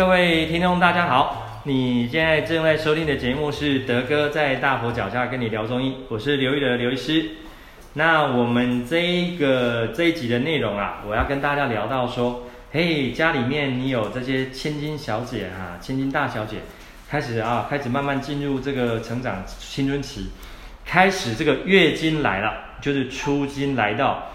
[0.00, 7.32] 各位听众大家好，你现在正在收听的节目是德哥在大佛脚下跟你聊中医，我是刘玉的刘医师。
[7.92, 16.60] 那我们这一个这一集的内容啊，我要跟大家聊到说，嘿，家里面你有这些千金小姐哈、啊，千金大小姐，
[17.10, 20.30] 开始啊，开始慢慢进入这个成长青春期，
[20.86, 24.28] 开始这个月经来了，就是初经来到。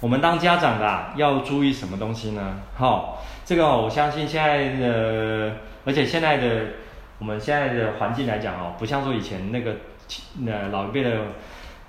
[0.00, 2.56] 我们当家长的啊，要注意什么东西呢？
[2.74, 6.68] 好，这个我相信现在的，而且现在的
[7.18, 9.76] 我们现在的环境来讲哦，不像说以前那个
[10.38, 11.18] 那老一辈的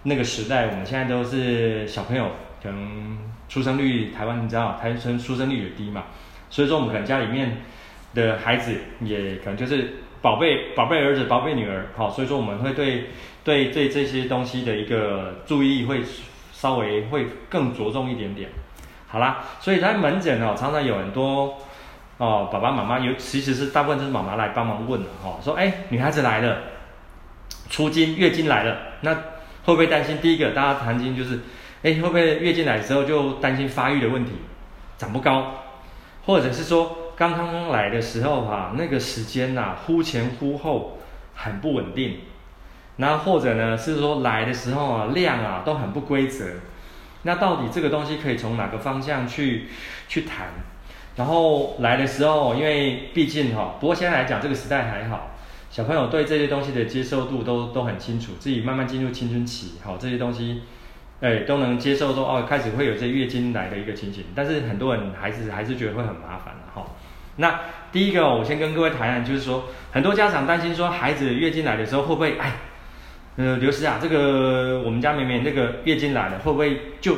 [0.03, 6.03] 那个时代，我们现在都是小朋友，可能出生率台湾你知道，台湾出生率也低嘛，
[6.49, 7.61] 所以说我们可能家里面
[8.13, 9.89] 的孩子也可能就是
[10.21, 13.05] 宝贝宝贝儿子、宝贝女儿，好，所以说我们会对
[13.45, 16.01] 对对这些东西的一个注意会。
[16.61, 18.47] 稍微会更着重一点点，
[19.07, 21.57] 好啦，所以在门诊哦，常常有很多
[22.19, 26.59] 哦，爸爸妈妈有，其实是大部分都是妈妈来帮忙问的哈，说哎，女孩子来了，
[27.67, 29.11] 初经月经来了，那
[29.63, 30.19] 会不会担心？
[30.19, 31.39] 第一个大家谈经就是，
[31.81, 34.33] 哎，会不会月经来的时候就担心发育的问题，
[34.99, 35.63] 长不高，
[36.27, 40.99] 或者是说刚刚来的时候哈，那个时间呐，忽前忽后
[41.33, 42.19] 很不稳定。
[43.01, 46.45] 那或者呢，是说来的时候啊，量啊都很不规则。
[47.23, 49.65] 那到底这个东西可以从哪个方向去
[50.07, 50.49] 去谈？
[51.15, 55.31] 然后来的时候，因为毕竟哈，不过现在来讲这个时代还好，
[55.71, 60.61] 小朋友对这些东西的接受度都都很清楚，自己慢慢进入青春期，好这些东西，
[61.21, 64.25] 哎都能接受说哦，开始会有这月经来的一个情形。
[64.35, 66.85] 但是很多人还是还是觉得会很麻烦的哈。
[67.37, 72.51] 那第一个我先跟各位谈谈，就是说很多家长担心说孩子月经来的时候会不会哎。
[73.37, 77.15] 呃，刘师啊，这个我们家妹妹那个月经来了，会不会就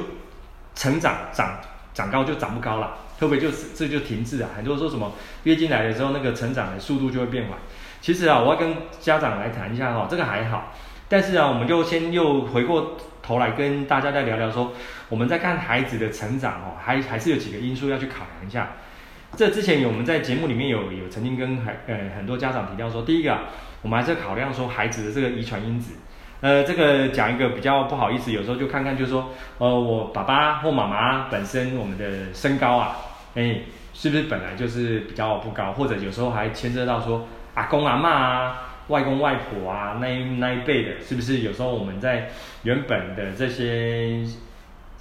[0.76, 1.60] 成长长
[1.94, 2.98] 长高就长不高了？
[3.20, 4.50] 会不会就这就停滞啊？
[4.56, 5.12] 很多人说什么
[5.44, 7.58] 月经来的时候，那个成长的速度就会变缓。
[8.00, 10.74] 其实啊，我要跟家长来谈一下哈，这个还好。
[11.10, 14.74] 但是啊，我们就先又回过头来跟大家再聊聊说，
[15.10, 18.74] 我们在看孩子的成长哦，还还是有几个因素要去考量一下。
[19.36, 23.44] 这之前有我们在节目里面有有曾经跟孩呃很多家长提到说，第一个啊。
[23.84, 25.96] 我们还是考量说孩子的这个遗传因子，
[26.40, 32.96] 呃，这个讲一个比较不好意思，有时候就看看，就是说，呃，我爸爸或妈妈本身我们的身高啊，
[33.36, 33.60] 哎，
[33.94, 42.30] 是不是本来就是比较不高，或者有时候还牵涉到说阿公阿妈啊、外公外婆啊那一那一辈的，是不是有时候我们在
[42.62, 44.24] 原本的这些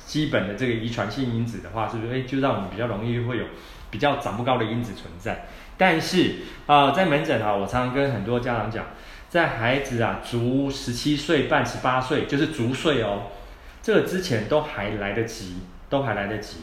[0.04, 3.44] 基本的这个遗传性因子的话，是不是哎，就让我们比较容易会有
[3.92, 5.44] 比较长不高的因子存在？
[5.76, 6.36] 但是
[6.66, 8.86] 啊、在门诊啊，我常常跟很多家长讲，
[9.28, 13.24] 在孩子啊足十七岁半、十八岁，就是足岁哦，
[13.82, 15.58] 这个之前都还来得及，
[15.90, 16.58] 都还来得及。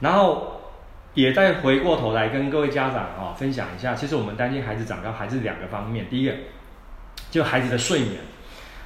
[0.00, 0.60] 然后
[1.14, 6.34] 也再回过头来跟各位家长啊分享一下，其实我们担心孩子长高还是两个方面，第一个
[7.30, 8.16] 就孩子的睡眠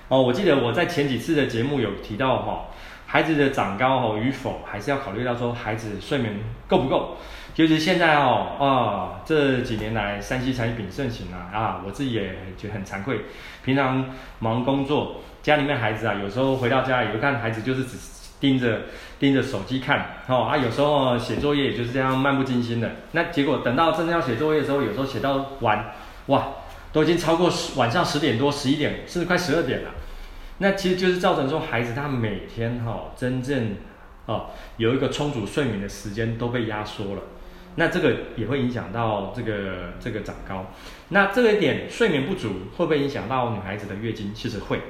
[0.09, 2.67] 哦，我记得我在前几次的节目有提到哈、
[3.07, 6.35] 孩子的长高哦与否，还是要考虑到说孩子睡眠
[6.69, 7.17] 够不够。
[7.55, 13.23] 就是现在哦，啊、哦，这几年来山西产品盛行啊，啊，我自己也觉得很惭愧。
[13.65, 17.99] 平常忙工作，家里面孩子啊，有时候回到家里，看孩子就是只
[18.41, 18.83] 盯着
[19.19, 22.91] 盯着手机看，哦啊，有时候写作业也就是这样漫不经心的。
[23.13, 25.93] 那结果等到真正要写作业的时候，有时候写到晚，
[26.27, 26.49] 哇，
[26.93, 29.91] 都已经超过十晚上十点多、十一点，甚至快十二点了。
[30.59, 33.77] 那其实就是造成说孩子他每天哈、哦，真正
[34.31, 34.47] 哦
[34.77, 37.23] 有一个充足睡眠的时间都被压缩了。
[37.77, 40.67] 那这个也会影响到这个这个长高，
[41.11, 44.35] 那这个一点睡眠不足会不会影响到女孩子的月经？
[44.35, 44.81] 其实会。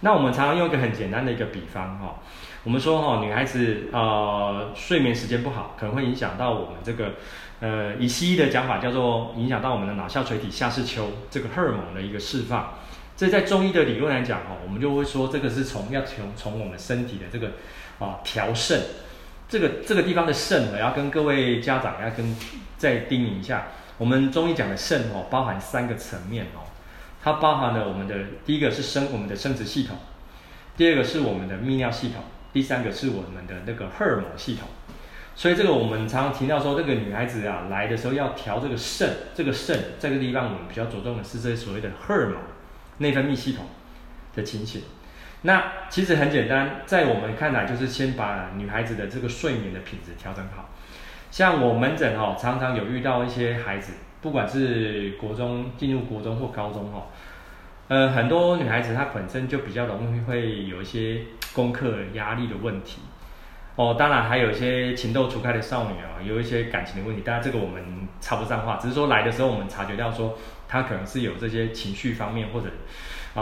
[0.00, 2.20] 那我们常常用一个很简单的一个比方哈，
[2.64, 7.14] 我们说哈，女孩子呃睡眠时间不好，可能会影响到我们这个
[7.60, 12.74] 呃以西医的讲法叫做影响到我们的脑下垂体下视丘这个荷尔蒙的一个释放。
[13.16, 17.52] 这在中医的理论来讲哈，我们就会说这个是从要从从我们身体的这个
[17.98, 18.80] 啊调肾。
[19.48, 22.36] 这个这个地方的肾，我要跟各位家长要跟
[22.76, 26.68] 再叮咛一下，我们中医讲的肾哦，包含三个层面哦，
[27.22, 28.14] 它包含了我们的
[28.44, 29.96] 第一个是生我们的生殖系统，
[30.76, 34.68] 第二个是我们的泌尿系统，第三个是我们的那个荷尔蒙系统。
[35.34, 42.36] 所以这个我们常常提到说，这个女孩子啊来的时候要调这个肾，这个肾这个地方我们比较着重的是这所谓的荷尔蒙
[42.98, 43.64] 内分泌系统
[44.34, 44.82] 的情形。
[45.42, 50.68] 那其实很简单，在我们看来就是先把女孩子的这个睡眠的品质调整好。
[51.30, 57.06] 像我门诊哦，常常有遇到一些孩子，不管是国中进入国中或高中哦，
[57.86, 61.20] 呃，很多女孩子她本身就比较容易会有一些
[61.52, 63.02] 功课压力的问题。
[63.76, 67.80] 哦，当然还有一些情窦初开的少女啊，有一些感情的问题，当然这个我们
[68.20, 70.36] 插不上话，只是说来的时候我们察觉到说
[70.66, 72.66] 她可能是有这些情绪方面或者、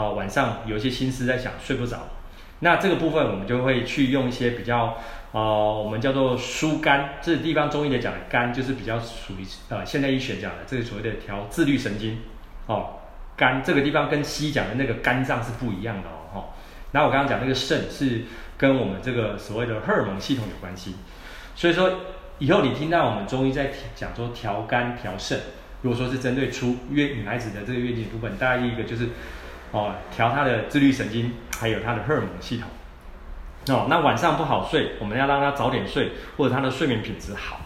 [0.01, 2.07] 呃、晚上有一些心思在想睡不着，
[2.59, 4.97] 那这个部分我们就会去用一些比较
[5.31, 12.19] 呃我们叫做疏肝，这个地方中医的讲的肝就是比较属于呃现代医学讲的这个所谓的调自律神经
[12.65, 12.99] 哦，
[13.35, 16.49] 肝这个地方跟西医讲的那个肝脏是不一样的哦，
[16.91, 18.23] 那我刚刚讲那个肾是。
[18.59, 20.95] 跟我们这个所谓的荷尔蒙系统有关系，
[21.53, 21.91] 所以说
[22.39, 25.39] 以后你听到我们中医在讲说调肝调肾，
[25.83, 29.09] 如果说是针对出月女孩子的这个月经部分，大概一个就是
[29.71, 33.87] 哦调他的自律神经，还有他的荷尔蒙系统哦。
[33.89, 37.61] 那晚上不好睡，我们要让他早点睡，或者他的睡眠品质好，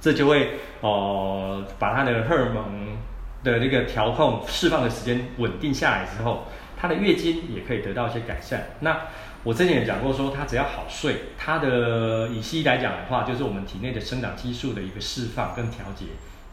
[0.00, 2.96] 这就会哦把他的荷尔蒙
[3.42, 6.46] 的这个调控释放的时间稳定下来之后，
[6.76, 8.70] 他的月经也可以得到一些改善。
[8.80, 9.00] 那
[9.44, 16.06] 我之前也讲过，说他只要好睡，他的以西医来讲的话，就是我们体内的生长激素的一个释放跟调节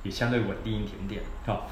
[0.04, 1.22] 也相对稳定一点点。
[1.48, 1.68] 好，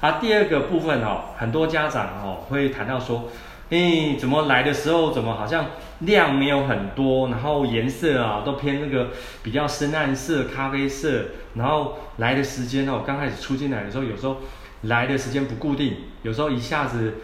[0.00, 3.28] 啊，第二个部分哦，很多家长哦会谈到说，
[3.70, 5.66] 诶，怎么来的时候怎么好像
[6.00, 9.10] 量没有很多，然后颜色啊都偏那个
[9.42, 14.38] 比较深暗色、咖啡色，然后来的时间哦，刚开始出进来的时候，有时候
[14.82, 17.14] 来的时间不固定，有时候一下子。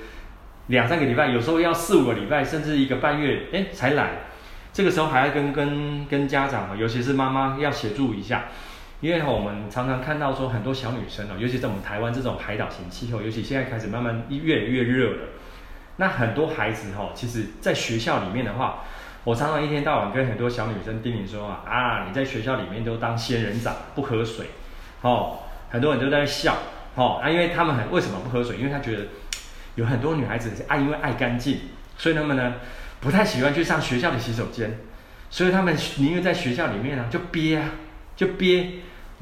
[0.68, 4.10] 两三个礼拜，有时候要四五个礼拜，甚至一个半月，哎，才来。
[4.72, 8.44] 这个时候还要跟跟跟家长，尤其是妈妈要协助一下，
[9.02, 15.18] 因为我们常常看到说很多小女生哦，尤其在我们台湾这种海岛型气候，尤其现在开始慢慢越来越热了。
[15.96, 18.84] 那很多孩子哈，其实在学校里面的话，
[19.24, 24.46] 我常常一天到晚跟很多小女生叮咛说啊啊，你在学校里面都当仙人掌，不喝水，
[25.02, 26.56] 哦，很多人都在笑，
[26.94, 28.56] 哦，啊，因为他们很为什么不喝水？
[28.56, 29.02] 因为他觉得。
[29.74, 31.60] 有很多女孩子是爱，因为爱干净，
[31.96, 32.56] 所以他们呢
[33.00, 34.78] 不太喜欢去上学校的洗手间，
[35.30, 37.70] 所以他们宁愿在学校里面呢就憋啊，
[38.14, 38.70] 就憋，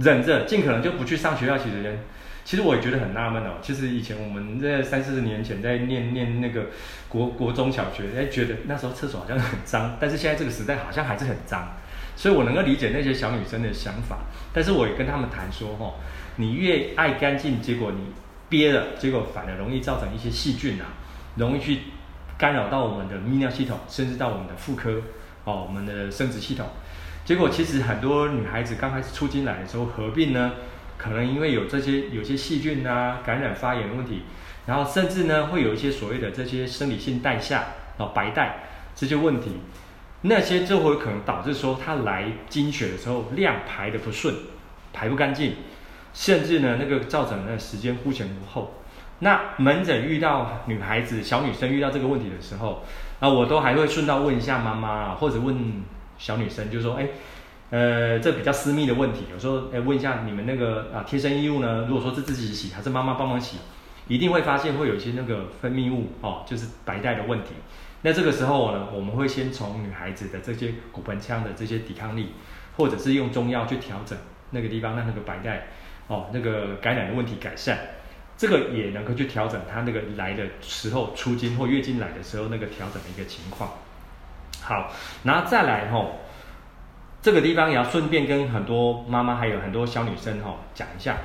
[0.00, 1.99] 忍着，尽可能就不去上学校洗手间。
[2.44, 3.58] 其实我也觉得很纳闷哦。
[3.62, 6.67] 其实以前我们在三四十年前在念念那个
[7.08, 11.76] 国国中小学，哎，觉得那时候厕所好像很脏，但是现在这个时代好像还是很脏，
[12.17, 14.20] 所以我能够理解那些小女生的想法。
[14.52, 15.94] 但是我也跟他们谈说，哦，
[16.37, 18.12] 你越爱干净，结果你。
[18.50, 20.91] 憋了，结果反而容易造成一些细菌啊，
[21.37, 21.82] 容易去
[22.37, 25.00] 干扰到我们的泌尿系统，甚至到我们的妇科
[25.44, 26.67] 哦，我们的生殖系统。
[27.25, 30.52] 结果其实很多女孩子刚开始出经来的时候合并呢，
[30.96, 34.22] 可能因为有这些有些细菌啊感染发炎的问题，
[34.67, 37.67] 然后甚至呢会有一些所谓的这些生理性带下
[37.99, 38.64] 哦白带
[38.94, 39.61] 这些问题，
[40.22, 44.34] 那些就会可能导致说她来经血的时候量排得不顺，
[44.93, 45.55] 排不干净。
[46.12, 48.75] 甚至呢，那个造成的时间忽前忽后。
[49.20, 52.82] 那门诊遇到女孩子、小女生遇到这个问题的时候，
[53.20, 55.56] 啊，我都还会顺道问一下妈妈，或者问
[56.20, 57.08] 小女生，就说，哎，
[57.70, 61.87] 呃，这比较私密的问题，有时候，哎，问一下你们那个啊贴身衣物呢？
[61.88, 63.56] 如果说是自己洗还是妈妈帮忙洗，
[64.06, 67.55] 一定会发现会有一些那个分泌物哦，就是白带的问题。
[68.02, 72.34] 那这个时候呢，我们会先从女孩子的这些骨盆腔的这些抵抗力，
[72.76, 74.17] 或者是用中药去调整
[74.50, 75.69] 那个地方，让那个白带。
[76.08, 77.78] 哦，那个感染的问题改善，
[78.37, 83.75] 这个也能够去调整她那个来的时候出经或月经来的时候那个调整的一个情况。
[84.62, 84.90] 好，
[85.24, 86.10] 然后再来吼、哦，
[87.22, 91.17] 这个地方也要顺便跟很多妈妈还有很多小女生哈、哦、讲一下，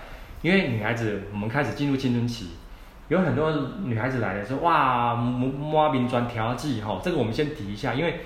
[0.42, 2.52] 因为女孩子我们开始进入青春期，
[3.08, 3.52] 有很多
[3.84, 8.22] 女孩子来的时候，哇，摸摸冰砖调剂吼，这个我们先提一下，因为。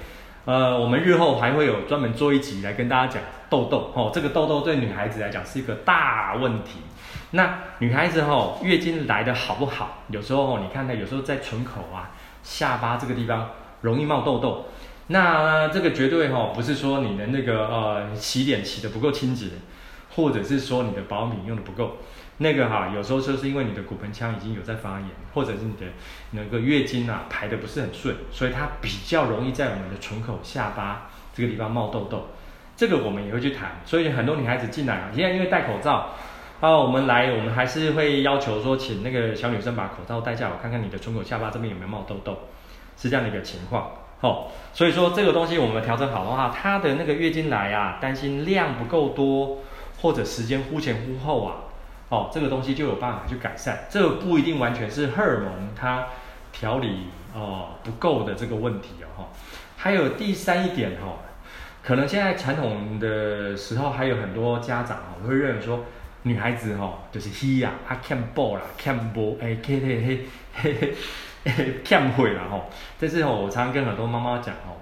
[0.46, 4.10] 呃，我们日后还会有专门做一集来跟大家讲痘痘哦。
[4.12, 6.80] 这个痘痘对女孩子来讲是一个大问题。
[7.32, 9.98] 那女孩子哦，月经来的好不好？
[10.08, 12.10] 有时候哦，你看她，有时候在唇口啊、
[12.42, 13.50] 下巴这个地方
[13.82, 14.66] 容易冒痘痘。
[15.12, 19.48] 那这个绝对哦，不是说你的那个呃洗脸洗得不够清洁，
[20.16, 21.98] 或者是说你的保敏用得不够。
[22.38, 25.88] 那个哈，有时候就是因为你的骨盆腔已经有在发炎，或者是你的
[26.32, 32.28] 那个月经啊排得不是很顺，所以它比较容易在我们的唇口、下巴这个地方冒痘痘。
[32.78, 33.82] 这个我们也会去谈。
[33.84, 36.12] 所以很多女孩子进来啊，现在因为戴口罩
[36.62, 42.38] 啊，我们来我们还是会要求说，请那个小女生把口罩戴下，我看看你的唇口、下巴这边有没有冒痘痘，
[42.96, 43.92] 是这样的一个情况。
[44.22, 49.60] 哦，所以说这个东西我们调整好的话，她的那个月经来啊，担心量不够多，
[50.02, 51.56] 或者时间忽前忽后啊。
[52.10, 56.08] 哦，这个东西就有办法去改善，这个不一定完全是荷尔蒙它
[56.52, 59.28] 调理哦不够的这个问题哦。
[59.78, 61.22] 还有第三一点哦，
[61.84, 65.86] 可能现在传统的时候还有很多家长哦会认为说，
[66.24, 70.94] 女孩子哦就是虚啊，她欠补啦，欠补哎，嘿嘿嘿嘿嘿，
[71.84, 72.70] 欠会啦吼。
[73.00, 74.78] 但是哦，我常常跟很多妈妈讲哦，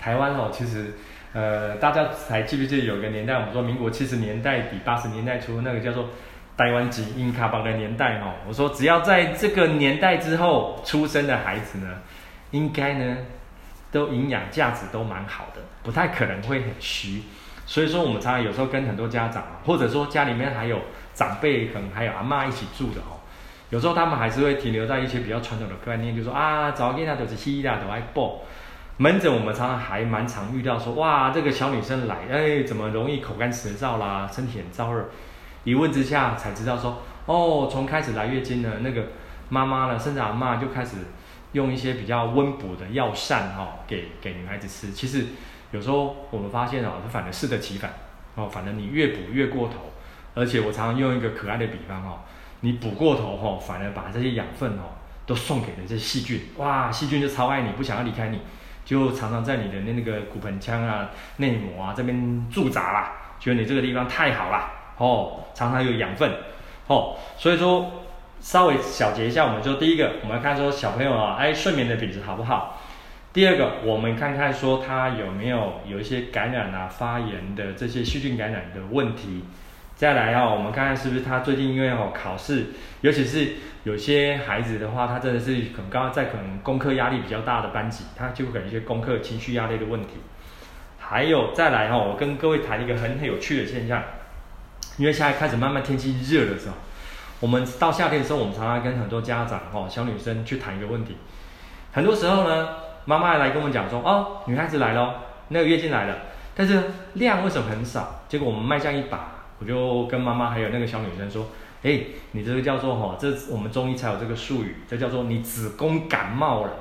[0.00, 0.94] 台湾哦其实
[1.32, 6.08] 呃，大家还记不记得有个年代，我们说民国七十年代底八十年代初那个叫做
[6.56, 11.86] 台湾籍英卡邦的年代哦，我说只要在这个年代之后出生的孩子呢，
[12.50, 13.18] 应该呢
[13.92, 17.22] 都营养价值都蛮好的，不太可能会很虚。
[17.66, 20.80] 所以说我们常常有时候跟很多家长，或者说家里面还有
[21.12, 23.17] 长辈，可能还有阿嬷一起住的哦，
[23.70, 28.40] 有时候他们还是会停留在一些比较传统的观念，就说啊，早给他就是西医啦，都爱报。
[28.96, 35.04] 门诊我们常常还蛮常遇到说，哇，这个小女生来，哎，怎么容易口干舌燥啦，身体很燥热？
[35.64, 39.08] 一问之下才知道说，哦，从开始来月经呢，那个
[39.50, 40.96] 妈妈呢，甚至阿嬷就开始
[41.52, 44.92] 用一些比较温补的药膳哈，给给女孩子吃。
[44.92, 45.26] 其实
[45.70, 47.92] 有时候我们发现哦，它反而适得其反
[48.34, 49.92] 哦，反正你越补越过头，
[50.34, 52.18] 而且我常常用一个可爱的比方哦，
[52.60, 54.96] 你补过头哈，反而把这些养分哦
[55.26, 58.40] 都送给了这些细菌，哇，细菌就超爱你，不想要离开你。
[58.84, 66.32] 就常常在你的那那个骨盆腔啊、内膜啊这边驻扎啦，觉得你这个地方太好了哦，常常有养分
[66.86, 68.04] 哦，所以说
[68.40, 72.80] 稍微小结一下，我们就第一个，我们看说小朋友啊，哎，睡眠的品质好不好？
[73.34, 79.44] 第二个，我们看看说他有没有有一些感染啊、发炎的这些细菌感染的问题。
[79.98, 82.66] 再来哦，我们看看是不是他最近因为哦考试，
[83.00, 90.18] 尤其是有些孩子的话，他真的是可能刚刚在可能功课压力比较大的班级，他就会可能一些功课情绪压力的问题。
[91.00, 94.00] 还有再来哈，我跟各位谈一个很很有趣的现象，
[94.98, 96.76] 因为现在开始慢慢天气热的时候，
[97.40, 101.16] 我们到夏天的时候，我们常常跟很多家长哦小女生去谈一个问题，
[101.90, 102.68] 很多时候呢，
[103.04, 106.18] 妈妈来跟我们讲说哦，女孩子来了，那个月经来了，
[106.54, 108.22] 但是量为什么很少？
[108.28, 109.34] 结果我们迈向一把。
[109.58, 111.46] 我就跟妈妈还有那个小女生说，
[111.82, 112.00] 哎，
[112.32, 116.72] 你这个叫做哈，这我们中医才有这个术语，这叫做你子宫感冒了。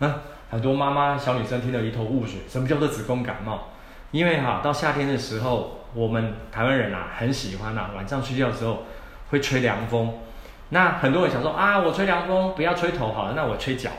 [0.00, 3.70] 啊，很多妈妈小女生听得一头雾水，什么叫做子宫感冒？
[4.10, 8.84] 因为哈，到夏天的时候，我们台湾人啊很喜欢啊，晚上睡觉的时候
[9.30, 10.12] 会吹凉风。
[10.70, 13.90] 那很多人想说啊，我吹凉风不要吹头好了，那我吹脚。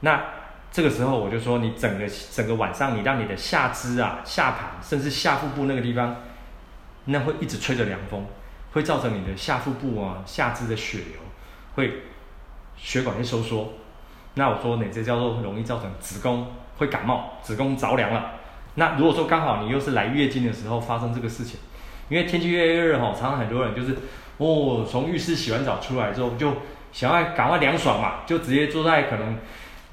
[0.00, 0.22] 那
[0.70, 6.16] 这个时候我就说，你整个整个晚上，你让你的下肢啊、下盘，甚至下腹部那个地方。
[7.06, 8.24] 那会一直吹着凉风，
[8.72, 11.20] 会造成你的下腹部啊、下肢的血流
[11.74, 12.02] 会
[12.76, 13.72] 血管会收缩。
[14.34, 16.46] 那我说，哪些叫做容易造成子宫
[16.76, 18.32] 会感冒，子宫着凉了。
[18.74, 21.58] 那如果说刚好你又是来月经的时候发生这个事情，
[22.08, 23.96] 因为天气越来越热哈，常常很多人就是
[24.36, 26.52] 哦，从浴室洗完澡出来之后就
[26.92, 29.38] 想要赶快凉爽嘛，就直接坐在可能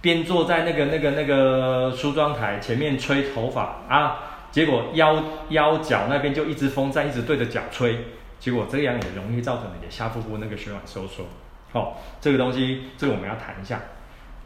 [0.02, 4.20] 边坐在那个那个那个梳妆台前面吹头发啊。
[4.54, 7.98] 结果腰腰脚那边就一直风扇一直对着脚吹，
[8.40, 11.26] 结果这样也容易造成你的下腹部那个血管收缩。
[11.72, 13.82] 哦，这个东西这个我们要谈一下。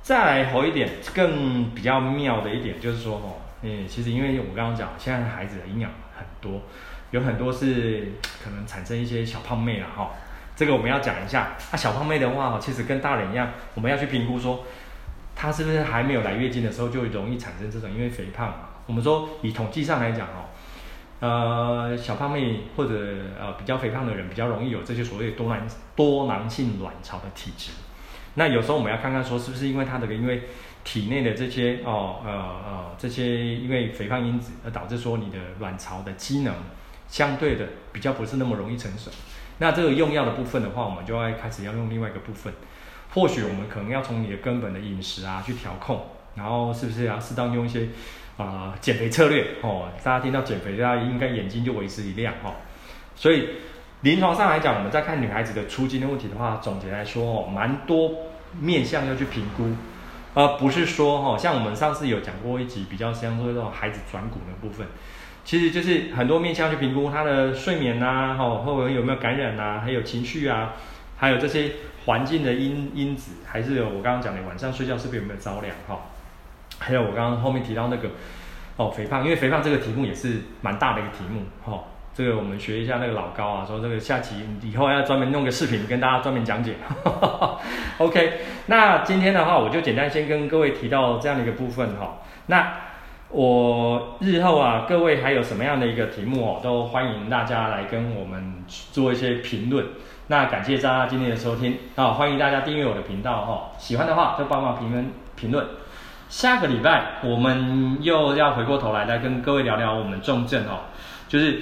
[0.01, 6.61] 再来好一点，更比较妙的一点就是说，哦，嗯，其实因为我刚刚讲，现在孩子的营养很多，
[7.11, 10.07] 有很多是可能产生一些小胖妹了哈、哦。
[10.55, 11.49] 这个我们要讲一下。
[11.69, 14.63] 那、小胖妹的话，其实跟大人一样，我们要去评估说，
[15.35, 18.66] 她是不是还没有来月经的时候就容易产生这种因为肥胖嘛。
[18.87, 20.47] 我们说，以统计上来讲哦，
[21.19, 22.93] 呃，小胖妹或者
[23.39, 27.71] 呃比较肥胖的人，比较容易有这些所谓多囊多囊性卵巢的体质。
[28.35, 30.43] 那有时候我们要看看说，是不是因为他的因为
[30.85, 36.53] 体内的这些哦呃呃这些因为肥胖因子而导致说你的卵巢的机能
[37.09, 39.11] 相对的比较不是那么容易成熟。
[39.57, 42.53] 那这个用药的部分的话，我们就要开始要用另外一个部分。
[43.13, 47.89] 或许我们可能要从你的根本的饮食啊去调控，然后是不是要适当用一些。
[48.37, 52.53] 啊、减肥策略哦，大家听到减肥，大家应该眼睛就为之一亮哦。
[53.15, 53.49] 所以
[54.01, 58.11] 临床上来讲，我们在看女孩子的出经的问题的话，总结来说哦，蛮多
[58.61, 59.71] 面向要去评估，
[60.35, 64.85] 而不是说、哦，像我们上次有讲过一集比较相对这种孩子转骨的部分，
[65.43, 70.75] 其实就是很多面向去评估她的睡眠呐、啊，哦，或者有没有感染啊，还有情绪啊，
[71.17, 71.71] 还有这些
[72.05, 75.99] 环境的因因子，还是有我刚刚讲的晚上睡觉是不是有没有着凉哈。
[76.79, 78.09] 还有我刚刚后面提到那个
[78.77, 81.83] 哦，肥胖，因为肥胖这个题目也是蛮大的一个题目哈、哦。
[82.13, 86.73] 这个我们学一下那个老高啊，说这个下期以后要专门弄个视频跟大家专门讲解。
[87.03, 87.59] 呵 呵
[87.99, 92.17] OK，那今天的话我就简单先跟各位提到这样的一个部分哈、
[92.47, 92.73] 那
[93.29, 99.85] 我日后啊，各位还有什么样的一个题目哦，都欢迎大家来跟我们做一些评论。
[100.27, 105.63] 那感谢大家今天的收听啊、哦，欢迎大家订阅我的频道哈、喜欢的话就帮忙评论评论。
[106.29, 110.81] 下个礼拜我们又要回过头来来跟各位聊聊我们重症哦，
[111.27, 111.61] 就是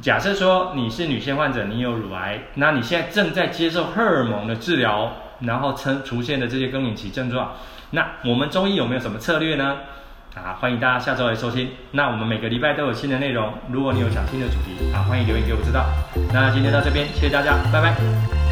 [0.00, 7.52] 假设说你是女性患者，你有乳癌，那你现在正在接受荷尔蒙的治疗，然后出出现的这些更年期症状，
[7.90, 9.76] 那我们中医有没有什么策略呢？
[10.34, 11.70] 啊，欢迎大家下周来收听。
[11.92, 15.84] 那我们每个礼拜都有新的内容，如果你有想听的主题啊，欢迎留言给我知道。
[16.32, 18.47] 那今天到这边，谢谢大家，拜拜。